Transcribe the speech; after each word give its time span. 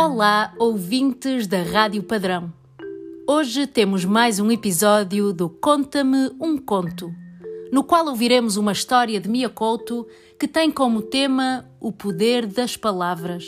Olá, 0.00 0.54
ouvintes 0.60 1.48
da 1.48 1.60
Rádio 1.60 2.04
Padrão. 2.04 2.52
Hoje 3.26 3.66
temos 3.66 4.04
mais 4.04 4.38
um 4.38 4.48
episódio 4.48 5.32
do 5.32 5.50
Conta-me 5.50 6.30
um 6.40 6.56
Conto, 6.56 7.12
no 7.72 7.82
qual 7.82 8.06
ouviremos 8.06 8.56
uma 8.56 8.70
história 8.70 9.20
de 9.20 9.28
Mia 9.28 9.48
Couto 9.48 10.06
que 10.38 10.46
tem 10.46 10.70
como 10.70 11.02
tema 11.02 11.68
o 11.80 11.90
poder 11.90 12.46
das 12.46 12.76
palavras. 12.76 13.44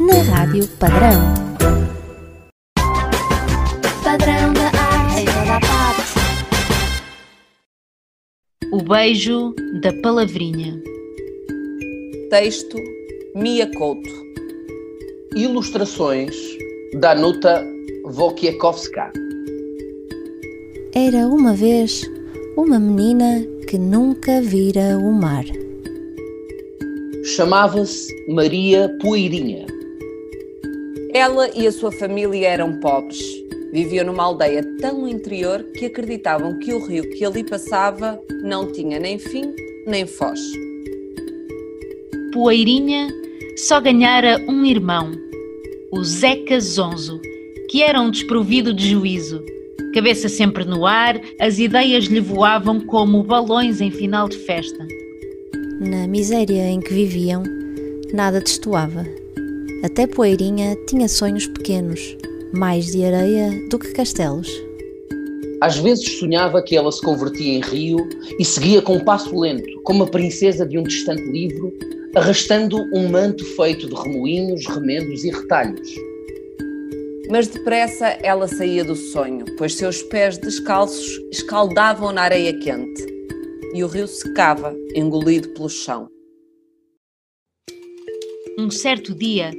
Na 0.00 0.22
Rádio 0.34 0.66
Padrão. 0.80 1.34
Padrão 4.02 4.52
da 4.54 4.66
arte 4.76 5.20
em 5.20 5.24
toda 5.24 5.56
a 5.56 5.60
parte. 5.60 6.02
O 8.72 8.82
beijo 8.82 9.54
da 9.80 9.92
palavrinha. 10.02 10.95
Texto 12.30 12.76
Mia 13.36 13.70
Couto. 13.76 14.10
Ilustrações 15.36 16.34
Danuta 16.98 17.64
Wojciechowska. 18.04 19.12
Era 20.92 21.28
uma 21.28 21.54
vez 21.54 22.02
uma 22.56 22.80
menina 22.80 23.46
que 23.68 23.78
nunca 23.78 24.40
vira 24.40 24.98
o 24.98 25.12
mar. 25.12 25.44
Chamava-se 27.22 28.12
Maria 28.28 28.92
Poeirinha. 29.00 29.66
Ela 31.14 31.48
e 31.54 31.64
a 31.64 31.70
sua 31.70 31.92
família 31.92 32.48
eram 32.48 32.80
pobres. 32.80 33.20
Viviam 33.72 34.06
numa 34.06 34.24
aldeia 34.24 34.64
tão 34.80 35.06
interior 35.06 35.62
que 35.74 35.86
acreditavam 35.86 36.58
que 36.58 36.74
o 36.74 36.84
rio 36.84 37.08
que 37.10 37.24
ali 37.24 37.44
passava 37.44 38.20
não 38.42 38.72
tinha 38.72 38.98
nem 38.98 39.16
fim 39.16 39.54
nem 39.86 40.04
foz. 40.04 40.40
Poeirinha 42.36 43.08
só 43.56 43.80
ganhara 43.80 44.38
um 44.46 44.62
irmão, 44.66 45.10
o 45.90 46.04
Zeca 46.04 46.60
Zonzo, 46.60 47.18
que 47.70 47.82
era 47.82 47.98
um 47.98 48.10
desprovido 48.10 48.74
de 48.74 48.90
juízo. 48.90 49.42
Cabeça 49.94 50.28
sempre 50.28 50.62
no 50.62 50.84
ar, 50.84 51.18
as 51.40 51.58
ideias 51.58 52.04
lhe 52.04 52.20
voavam 52.20 52.78
como 52.78 53.22
balões 53.22 53.80
em 53.80 53.90
final 53.90 54.28
de 54.28 54.36
festa. 54.36 54.86
Na 55.80 56.06
miséria 56.06 56.68
em 56.68 56.78
que 56.78 56.92
viviam, 56.92 57.42
nada 58.12 58.38
destoava. 58.38 59.06
Até 59.82 60.06
Poeirinha 60.06 60.76
tinha 60.86 61.08
sonhos 61.08 61.46
pequenos, 61.46 62.18
mais 62.52 62.92
de 62.92 63.02
areia 63.02 63.50
do 63.70 63.78
que 63.78 63.94
castelos. 63.94 64.50
Às 65.60 65.78
vezes 65.78 66.18
sonhava 66.18 66.62
que 66.62 66.76
ela 66.76 66.92
se 66.92 67.00
convertia 67.00 67.54
em 67.54 67.60
rio 67.60 68.08
e 68.38 68.44
seguia 68.44 68.82
com 68.82 68.96
um 68.96 69.04
passo 69.04 69.38
lento, 69.38 69.80
como 69.84 70.04
a 70.04 70.06
princesa 70.06 70.66
de 70.66 70.78
um 70.78 70.82
distante 70.82 71.22
livro, 71.22 71.72
arrastando 72.14 72.76
um 72.92 73.08
manto 73.08 73.44
feito 73.56 73.88
de 73.88 73.94
remoinhos, 73.94 74.66
remendos 74.66 75.24
e 75.24 75.30
retalhos. 75.30 75.88
Mas 77.30 77.48
depressa 77.48 78.06
ela 78.22 78.46
saía 78.46 78.84
do 78.84 78.94
sonho, 78.94 79.44
pois 79.56 79.74
seus 79.74 80.02
pés 80.04 80.38
descalços 80.38 81.20
escaldavam 81.32 82.12
na 82.12 82.22
areia 82.22 82.56
quente 82.58 83.04
e 83.74 83.82
o 83.82 83.86
rio 83.88 84.06
secava, 84.06 84.74
engolido 84.94 85.48
pelo 85.50 85.68
chão. 85.68 86.08
Um 88.58 88.70
certo 88.70 89.14
dia, 89.14 89.50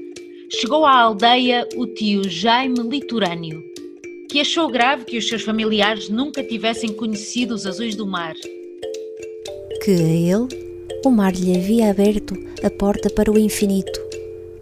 chegou 0.50 0.86
à 0.86 1.02
aldeia 1.02 1.67
o 1.76 1.86
tio 1.86 2.28
Jaime 2.28 2.80
Litorâneo, 2.80 3.61
que 4.30 4.42
achou 4.42 4.70
grave 4.70 5.06
que 5.06 5.17
os 5.17 5.28
seus 5.28 5.42
familiares 5.42 6.09
nunca 6.09 6.44
tivessem 6.44 6.94
conhecido 6.94 7.56
os 7.56 7.66
azuis 7.66 7.95
do 7.95 8.06
mar. 8.06 8.36
Que 9.83 9.92
a 9.92 10.38
ele, 10.38 10.47
o 11.06 11.09
mar 11.09 11.33
lhe 11.33 11.56
havia 11.56 11.89
aberto 11.89 12.36
a 12.64 12.70
porta 12.70 13.09
para 13.09 13.32
o 13.32 13.38
infinito. 13.38 13.99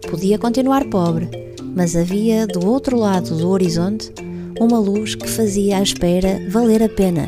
Podia 0.08 0.38
continuar 0.38 0.84
pobre, 0.84 1.28
mas 1.74 1.96
havia 1.96 2.46
do 2.46 2.66
outro 2.66 2.96
lado 2.96 3.36
do 3.36 3.48
horizonte 3.48 4.12
uma 4.60 4.78
luz 4.78 5.14
que 5.14 5.28
fazia 5.28 5.78
a 5.78 5.82
espera 5.82 6.40
valer 6.50 6.82
a 6.82 6.88
pena. 6.88 7.26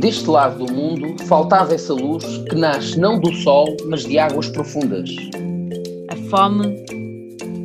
Deste 0.00 0.28
lado 0.28 0.64
do 0.64 0.72
mundo 0.72 1.14
faltava 1.24 1.74
essa 1.74 1.92
luz 1.92 2.24
que 2.48 2.54
nasce 2.54 2.98
não 2.98 3.20
do 3.20 3.32
sol, 3.34 3.76
mas 3.86 4.04
de 4.04 4.18
águas 4.18 4.48
profundas. 4.48 5.10
A 6.08 6.16
fome, 6.30 6.76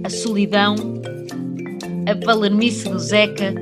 a 0.04 0.10
solidão, 0.10 0.76
a 2.08 2.26
palermice 2.26 2.90
do 2.90 3.00
Zeca, 3.00 3.54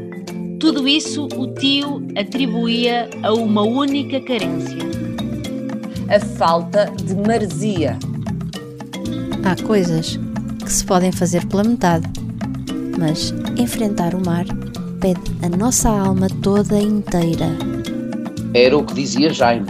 tudo 0.59 0.87
isso 0.87 1.27
o 1.35 1.47
tio 1.55 2.07
atribuía 2.17 3.09
a 3.23 3.33
uma 3.33 3.61
única 3.61 4.19
carência. 4.21 4.77
A 6.09 6.19
falta 6.19 6.85
de 7.03 7.15
maresia. 7.15 7.97
Há 9.43 9.61
coisas 9.63 10.19
que 10.63 10.71
se 10.71 10.85
podem 10.85 11.11
fazer 11.11 11.45
pela 11.47 11.63
metade, 11.63 12.07
mas 12.97 13.33
enfrentar 13.57 14.13
o 14.13 14.25
mar 14.25 14.45
pede 14.99 15.21
a 15.41 15.49
nossa 15.49 15.89
alma 15.89 16.27
toda 16.43 16.79
inteira. 16.79 17.47
Era 18.53 18.77
o 18.77 18.85
que 18.85 18.93
dizia 18.93 19.33
Jaime. 19.33 19.67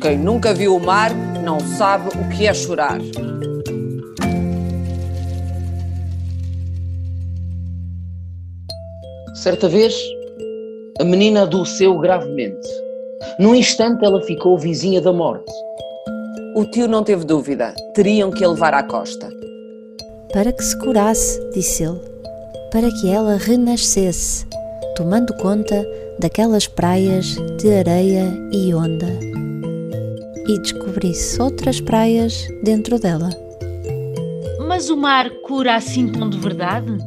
Quem 0.00 0.18
nunca 0.18 0.54
viu 0.54 0.76
o 0.76 0.84
mar 0.84 1.12
não 1.44 1.60
sabe 1.60 2.08
o 2.18 2.28
que 2.30 2.46
é 2.46 2.54
chorar. 2.54 2.98
Certa 9.34 9.68
vez, 9.68 9.94
a 11.00 11.04
menina 11.04 11.42
adoeceu 11.42 11.96
gravemente. 11.98 12.68
Num 13.38 13.54
instante, 13.54 14.04
ela 14.04 14.20
ficou 14.22 14.58
vizinha 14.58 15.00
da 15.00 15.12
morte. 15.12 15.50
O 16.56 16.64
tio 16.64 16.88
não 16.88 17.04
teve 17.04 17.24
dúvida, 17.24 17.74
teriam 17.94 18.30
que 18.30 18.44
a 18.44 18.48
levar 18.48 18.74
à 18.74 18.82
costa. 18.82 19.30
Para 20.32 20.52
que 20.52 20.62
se 20.62 20.76
curasse, 20.78 21.40
disse 21.52 21.84
ele, 21.84 22.00
para 22.72 22.90
que 22.90 23.08
ela 23.08 23.36
renascesse, 23.36 24.46
tomando 24.96 25.32
conta 25.34 25.86
daquelas 26.18 26.66
praias 26.66 27.36
de 27.58 27.72
areia 27.72 28.26
e 28.52 28.74
onda, 28.74 29.06
e 30.48 30.58
descobrisse 30.58 31.40
outras 31.40 31.80
praias 31.80 32.46
dentro 32.64 32.98
dela. 32.98 33.30
Mas 34.66 34.90
o 34.90 34.96
mar 34.96 35.30
cura 35.44 35.76
assim 35.76 36.10
tão 36.10 36.28
de 36.28 36.38
verdade? 36.38 36.98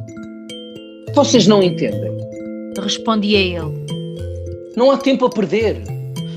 Vocês 1.14 1.46
não 1.46 1.62
entendem. 1.62 2.13
Respondia 2.80 3.38
ele. 3.38 3.86
Não 4.76 4.90
há 4.90 4.96
tempo 4.96 5.26
a 5.26 5.30
perder. 5.30 5.82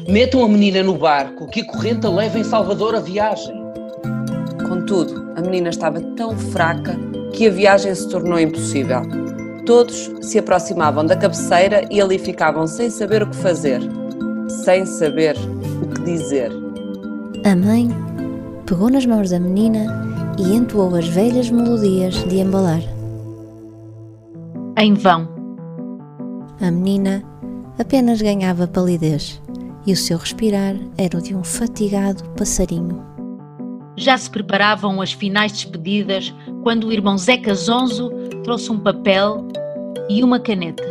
Metam 0.08 0.44
a 0.44 0.48
menina 0.48 0.84
no 0.84 0.96
barco 0.96 1.48
que 1.48 1.62
a 1.62 1.66
corrente 1.66 2.06
a 2.06 2.10
leva 2.10 2.40
em 2.40 2.44
Salvador 2.44 2.96
a 2.96 3.00
viagem. 3.00 3.54
Contudo, 4.68 5.34
a 5.36 5.42
menina 5.42 5.70
estava 5.70 6.00
tão 6.16 6.38
fraca 6.38 6.96
que 7.34 7.48
a 7.48 7.52
viagem 7.52 7.94
se 7.94 8.08
tornou 8.10 8.40
impossível. 8.40 9.02
Todos 9.66 10.10
se 10.22 10.40
aproximavam 10.40 11.06
da 11.06 11.16
cabeceira 11.16 11.86
e 11.92 12.00
ali 12.00 12.18
ficavam 12.18 12.66
sem 12.68 12.90
saber 12.90 13.24
o 13.24 13.30
que 13.30 13.36
fazer, 13.36 13.82
sem 14.64 14.86
saber 14.86 15.36
o 15.82 15.88
que 15.88 16.02
dizer. 16.04 16.52
A 17.44 17.56
mãe 17.56 17.90
pegou 18.66 18.90
nas 18.90 19.06
mãos 19.06 19.30
da 19.30 19.40
menina 19.40 19.86
e 20.38 20.56
entoou 20.56 20.96
as 20.96 21.08
velhas 21.08 21.50
melodias 21.50 22.16
de 22.30 22.40
embalar. 22.40 22.82
Em 24.78 24.94
vão. 24.94 25.37
A 26.60 26.72
menina 26.72 27.24
apenas 27.78 28.20
ganhava 28.20 28.68
palidez 28.68 29.40
e 29.86 29.94
o 29.94 29.96
seu 29.96 30.18
respirar 30.18 30.76
era 30.98 31.18
o 31.18 31.22
de 31.22 31.36
um 31.36 31.44
fatigado 31.44 32.24
passarinho. 32.36 33.06
Já 33.96 34.18
se 34.18 34.30
preparavam 34.30 35.00
as 35.00 35.14
finais 35.14 35.52
despedidas 35.52 36.34
quando 36.64 36.88
o 36.88 36.92
irmão 36.92 37.18
Zeca 37.18 37.54
Zonzo 37.54 38.12
trouxe 38.44 38.72
um 38.72 38.80
papel 38.80 39.48
e 40.10 40.24
uma 40.24 40.40
caneta. 40.40 40.84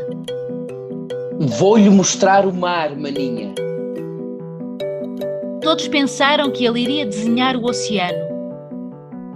Vou-lhe 1.59 1.91
mostrar 1.91 2.47
o 2.47 2.54
mar, 2.54 2.97
maninha. 2.97 3.53
Todos 5.60 5.89
pensaram 5.89 6.51
que 6.51 6.65
ele 6.65 6.80
iria 6.80 7.07
desenhar 7.07 7.57
o 7.57 7.65
oceano, 7.65 8.24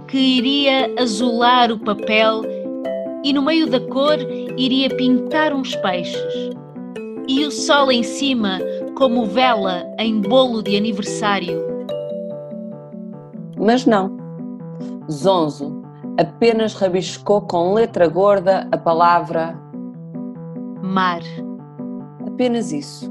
que 0.07 0.17
iria 0.17 0.93
azular 0.97 1.71
o 1.71 1.77
papel 1.77 2.43
e 3.23 3.33
no 3.33 3.41
meio 3.41 3.69
da 3.69 3.79
cor 3.79 4.17
iria 4.57 4.89
pintar 4.89 5.53
uns 5.53 5.75
peixes. 5.77 6.51
E 7.27 7.45
o 7.45 7.51
sol 7.51 7.91
em 7.91 8.03
cima, 8.03 8.59
como 8.97 9.25
vela 9.25 9.85
em 9.97 10.21
bolo 10.21 10.61
de 10.61 10.75
aniversário. 10.75 11.63
Mas 13.57 13.85
não. 13.85 14.17
Zonzo 15.09 15.81
apenas 16.17 16.73
rabiscou 16.73 17.41
com 17.41 17.73
letra 17.73 18.07
gorda 18.07 18.67
a 18.71 18.77
palavra 18.77 19.57
Mar. 20.81 21.21
apenas 22.27 22.71
isso. 22.71 23.09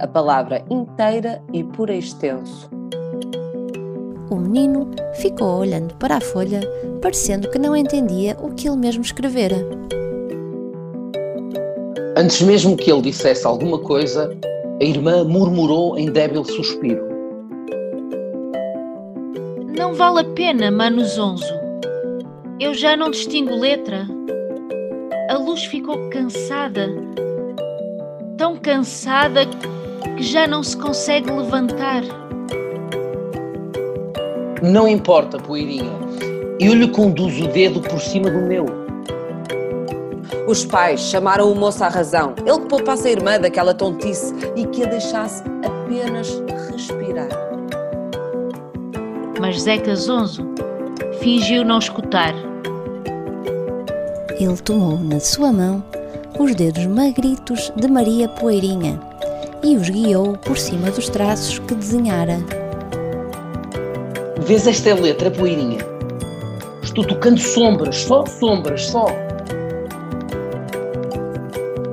A 0.00 0.06
palavra 0.06 0.64
inteira 0.68 1.42
e 1.52 1.62
por 1.62 1.88
extenso. 1.88 2.68
O 4.32 4.36
menino 4.36 4.90
ficou 5.12 5.58
olhando 5.58 5.94
para 5.96 6.16
a 6.16 6.20
folha, 6.22 6.60
parecendo 7.02 7.50
que 7.50 7.58
não 7.58 7.76
entendia 7.76 8.34
o 8.40 8.54
que 8.54 8.66
ele 8.66 8.78
mesmo 8.78 9.02
escrevera. 9.02 9.56
Antes 12.16 12.40
mesmo 12.40 12.74
que 12.74 12.90
ele 12.90 13.02
dissesse 13.02 13.46
alguma 13.46 13.78
coisa, 13.78 14.34
a 14.80 14.82
irmã 14.82 15.22
murmurou 15.22 15.98
em 15.98 16.10
débil 16.10 16.46
suspiro. 16.46 17.06
Não 19.76 19.92
vale 19.92 20.20
a 20.20 20.24
pena, 20.24 20.70
Mano 20.70 21.04
Zonzo. 21.04 21.52
Eu 22.58 22.72
já 22.72 22.96
não 22.96 23.10
distingo 23.10 23.54
letra. 23.54 24.08
A 25.28 25.36
luz 25.36 25.62
ficou 25.64 26.08
cansada. 26.08 26.88
Tão 28.38 28.56
cansada 28.56 29.42
que 30.16 30.22
já 30.22 30.46
não 30.46 30.62
se 30.62 30.74
consegue 30.78 31.30
levantar. 31.30 32.02
Não 34.62 34.86
importa, 34.86 35.38
poeirinha. 35.38 35.90
Eu 36.60 36.74
lhe 36.74 36.86
conduzo 36.86 37.44
o 37.44 37.48
dedo 37.48 37.80
por 37.80 38.00
cima 38.00 38.30
do 38.30 38.42
meu. 38.42 38.64
Os 40.46 40.64
pais 40.64 41.00
chamaram 41.00 41.50
o 41.50 41.54
moço 41.56 41.82
à 41.82 41.88
razão. 41.88 42.34
Ele 42.46 42.60
que 42.60 42.68
poupasse 42.68 43.08
a 43.08 43.10
irmã 43.10 43.40
daquela 43.40 43.74
tontice 43.74 44.32
e 44.54 44.64
que 44.66 44.84
a 44.84 44.86
deixasse 44.86 45.42
apenas 45.64 46.40
respirar. 46.70 47.28
Mas 49.40 49.62
Zeca 49.62 49.96
Zonzo 49.96 50.46
fingiu 51.18 51.64
não 51.64 51.80
escutar. 51.80 52.32
Ele 54.38 54.56
tomou 54.58 54.96
na 54.96 55.18
sua 55.18 55.52
mão 55.52 55.82
os 56.38 56.54
dedos 56.54 56.86
magritos 56.86 57.72
de 57.74 57.88
Maria 57.88 58.28
Poeirinha 58.28 59.00
e 59.60 59.76
os 59.76 59.90
guiou 59.90 60.36
por 60.38 60.56
cima 60.56 60.88
dos 60.92 61.08
traços 61.08 61.58
que 61.58 61.74
desenhara. 61.74 62.61
Vês 64.46 64.66
esta 64.66 64.92
letra, 64.94 65.30
poeirinha? 65.30 65.78
Estou 66.82 67.04
tocando 67.04 67.38
sombras, 67.38 67.96
só 67.96 68.26
sombras, 68.26 68.86
só. 68.86 69.06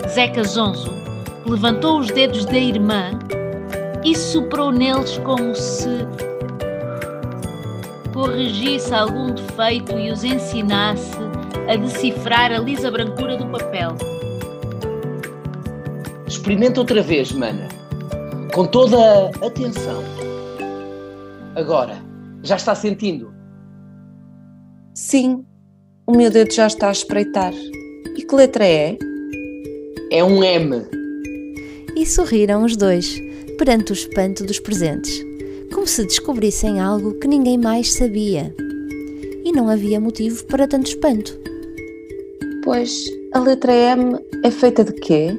Zeca 0.09 0.43
Zonzo 0.43 0.89
levantou 1.45 1.99
os 1.99 2.07
dedos 2.07 2.45
da 2.45 2.57
irmã 2.57 3.11
e 4.03 4.15
soprou 4.15 4.71
neles 4.71 5.19
como 5.19 5.55
se 5.55 5.89
corrigisse 8.13 8.93
algum 8.93 9.31
defeito 9.31 9.97
e 9.99 10.11
os 10.11 10.23
ensinasse 10.23 11.17
a 11.71 11.75
decifrar 11.75 12.51
a 12.51 12.57
lisa 12.57 12.89
brancura 12.89 13.37
do 13.37 13.45
papel. 13.45 13.95
Experimenta 16.27 16.79
outra 16.79 17.03
vez, 17.03 17.31
mana. 17.31 17.67
Com 18.53 18.65
toda 18.65 18.97
a 19.41 19.45
atenção. 19.45 20.03
Agora, 21.55 22.08
já 22.43 22.55
está 22.55 22.75
sentindo? 22.75 23.33
Sim, 24.93 25.45
o 26.07 26.11
meu 26.11 26.29
dedo 26.29 26.51
já 26.51 26.67
está 26.67 26.89
a 26.89 26.91
espreitar. 26.91 27.53
E 28.17 28.23
que 28.23 28.35
letra 28.35 28.65
é? 28.65 28.97
É 30.11 30.23
um 30.23 30.43
M. 30.43 30.85
E 31.95 32.05
sorriram 32.05 32.63
os 32.63 32.75
dois 32.75 33.21
perante 33.57 33.91
o 33.91 33.93
espanto 33.93 34.43
dos 34.45 34.59
presentes, 34.59 35.23
como 35.73 35.85
se 35.85 36.05
descobrissem 36.05 36.79
algo 36.79 37.13
que 37.19 37.27
ninguém 37.27 37.57
mais 37.57 37.93
sabia. 37.93 38.55
E 39.43 39.51
não 39.51 39.69
havia 39.69 39.99
motivo 39.99 40.43
para 40.45 40.67
tanto 40.67 40.87
espanto. 40.87 41.39
Pois, 42.63 43.05
a 43.33 43.39
letra 43.39 43.71
M 43.71 44.17
é 44.43 44.51
feita 44.51 44.83
de 44.83 44.93
quê? 44.93 45.37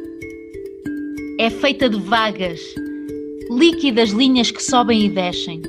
É 1.38 1.50
feita 1.50 1.88
de 1.88 1.98
vagas, 2.00 2.60
líquidas 3.50 4.10
linhas 4.10 4.50
que 4.50 4.62
sobem 4.62 5.06
e 5.06 5.08
descem. 5.08 5.62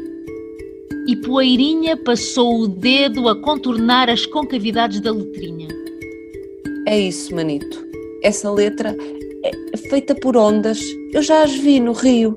E 1.08 1.16
Poeirinha 1.16 1.98
passou 1.98 2.62
o 2.62 2.68
dedo 2.68 3.28
a 3.28 3.42
contornar 3.42 4.10
as 4.10 4.26
concavidades 4.26 5.00
da 5.00 5.12
letrinha. 5.12 5.68
É 6.88 7.00
isso, 7.00 7.34
Manito. 7.34 7.86
Essa 8.24 8.52
letra 8.52 8.96
é 9.74 9.78
feita 9.78 10.14
por 10.16 10.38
ondas. 10.38 10.80
Eu 11.14 11.22
já 11.22 11.44
as 11.44 11.52
vi 11.52 11.80
no 11.80 11.94
rio. 11.94 12.36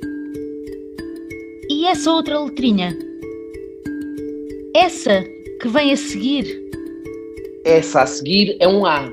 E 1.69 1.87
essa 1.87 2.11
outra 2.11 2.40
letrinha? 2.40 2.96
Essa 4.75 5.22
que 5.61 5.69
vem 5.69 5.93
a 5.93 5.96
seguir? 5.96 6.62
Essa 7.64 8.02
a 8.02 8.06
seguir 8.06 8.56
é 8.61 8.69
um 8.69 8.84
A. 8.84 9.11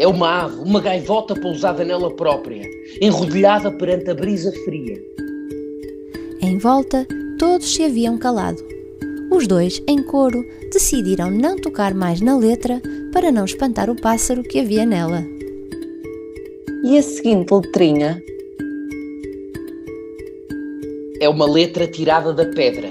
É 0.00 0.06
uma 0.06 0.44
ave, 0.44 0.60
uma 0.60 0.80
gaivota 0.80 1.34
pousada 1.34 1.84
nela 1.84 2.14
própria, 2.14 2.62
enrodilhada 3.00 3.70
perante 3.72 4.10
a 4.10 4.14
brisa 4.14 4.52
fria. 4.64 5.02
Em 6.40 6.56
volta, 6.58 7.06
todos 7.38 7.72
se 7.72 7.84
haviam 7.84 8.18
calado. 8.18 8.62
Os 9.30 9.46
dois, 9.46 9.80
em 9.86 10.02
coro, 10.02 10.44
decidiram 10.72 11.30
não 11.30 11.56
tocar 11.56 11.94
mais 11.94 12.20
na 12.20 12.36
letra 12.36 12.82
para 13.12 13.30
não 13.30 13.44
espantar 13.44 13.88
o 13.88 13.94
pássaro 13.94 14.42
que 14.42 14.58
havia 14.58 14.84
nela. 14.84 15.24
E 16.84 16.98
a 16.98 17.02
seguinte 17.02 17.52
letrinha? 17.52 18.22
É 21.20 21.28
uma 21.28 21.46
letra 21.46 21.86
tirada 21.86 22.32
da 22.32 22.46
pedra. 22.46 22.88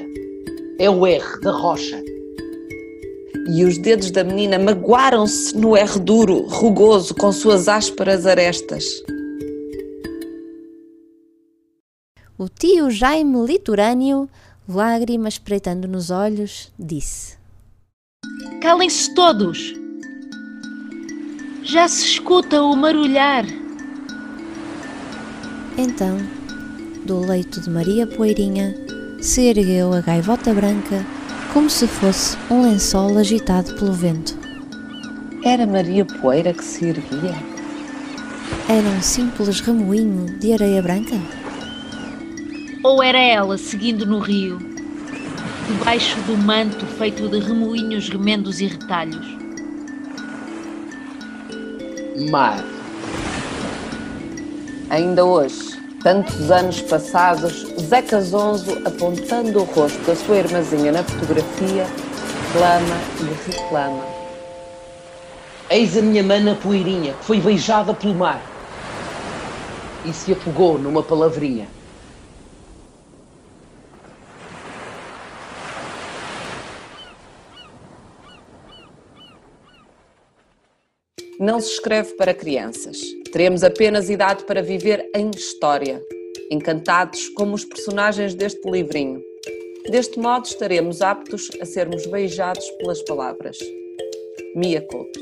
É 0.79 0.89
o 0.89 1.05
R 1.05 1.41
da 1.41 1.51
rocha. 1.51 2.01
E 3.49 3.63
os 3.63 3.77
dedos 3.77 4.11
da 4.11 4.23
menina 4.23 4.59
magoaram-se 4.59 5.57
no 5.57 5.75
R 5.75 5.99
duro, 5.99 6.41
rugoso, 6.47 7.13
com 7.15 7.31
suas 7.31 7.67
ásperas 7.67 8.25
arestas. 8.25 9.03
O 12.39 12.47
tio 12.47 12.91
Jaime 12.91 13.47
litorâneo, 13.47 14.29
lágrimas 14.69 15.33
espreitando 15.33 15.87
nos 15.87 16.11
olhos, 16.11 16.71
disse: 16.77 17.35
Calem-se 18.61 19.11
todos! 19.15 19.73
Já 21.63 21.87
se 21.87 22.05
escuta 22.05 22.61
o 22.61 22.75
marulhar. 22.75 23.43
Então, 25.79 26.19
do 27.07 27.21
leito 27.21 27.59
de 27.59 27.71
Maria 27.71 28.05
Poeirinha, 28.05 28.75
se 29.19 29.47
ergueu 29.47 29.91
a 29.91 30.01
gaivota 30.01 30.53
branca 30.53 31.03
como 31.51 31.71
se 31.71 31.87
fosse 31.87 32.37
um 32.51 32.61
lençol 32.61 33.17
agitado 33.17 33.73
pelo 33.73 33.93
vento. 33.93 34.37
Era 35.43 35.65
Maria 35.65 36.05
Poeira 36.05 36.53
que 36.53 36.63
se 36.63 36.85
erguia? 36.85 37.35
Era 38.69 38.87
um 38.95 39.01
simples 39.01 39.59
remoinho 39.59 40.37
de 40.37 40.53
areia 40.53 40.83
branca? 40.83 41.15
Ou 42.87 43.03
era 43.03 43.19
ela 43.19 43.57
seguindo 43.57 44.05
no 44.05 44.17
rio, 44.17 44.57
debaixo 45.67 46.17
do 46.21 46.37
manto 46.37 46.85
feito 46.85 47.27
de 47.27 47.37
remoinhos, 47.37 48.07
remendos 48.07 48.61
e 48.61 48.67
retalhos? 48.67 49.27
Mar. 52.31 52.63
Ainda 54.89 55.25
hoje, 55.25 55.77
tantos 56.01 56.49
anos 56.49 56.79
passados, 56.79 57.67
Zeca 57.77 58.21
Zonzo, 58.21 58.81
apontando 58.85 59.59
o 59.59 59.63
rosto 59.65 60.01
da 60.05 60.15
sua 60.15 60.37
irmãzinha 60.37 60.93
na 60.93 61.03
fotografia, 61.03 61.85
clama 62.53 63.01
e 63.19 63.51
reclama. 63.51 64.05
Eis 65.69 65.97
a 65.97 66.01
minha 66.01 66.23
mana 66.23 66.55
poeirinha, 66.55 67.11
que 67.15 67.25
foi 67.25 67.41
beijada 67.41 67.93
pelo 67.93 68.15
mar. 68.15 68.41
E 70.05 70.13
se 70.13 70.31
afogou 70.31 70.79
numa 70.79 71.03
palavrinha. 71.03 71.75
Não 81.39 81.59
se 81.59 81.73
escreve 81.73 82.15
para 82.15 82.33
crianças. 82.33 82.97
Teremos 83.31 83.63
apenas 83.63 84.09
idade 84.09 84.43
para 84.45 84.63
viver 84.63 85.07
em 85.13 85.29
história, 85.29 86.03
encantados 86.49 87.29
como 87.29 87.53
os 87.53 87.63
personagens 87.63 88.33
deste 88.33 88.67
livrinho. 88.67 89.21
Deste 89.87 90.17
modo 90.19 90.45
estaremos 90.45 91.01
aptos 91.03 91.49
a 91.61 91.65
sermos 91.65 92.07
beijados 92.07 92.67
pelas 92.71 93.03
palavras. 93.03 93.59
Mia 94.55 94.81
Couto. 94.81 95.19